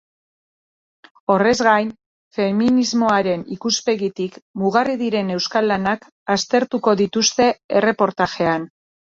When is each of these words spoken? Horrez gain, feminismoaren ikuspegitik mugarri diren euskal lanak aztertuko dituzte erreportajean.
Horrez 1.33 1.51
gain, 1.67 1.91
feminismoaren 2.37 3.43
ikuspegitik 3.57 4.41
mugarri 4.63 4.97
diren 5.05 5.31
euskal 5.37 5.71
lanak 5.73 6.11
aztertuko 6.37 6.99
dituzte 7.07 7.51
erreportajean. 7.83 8.71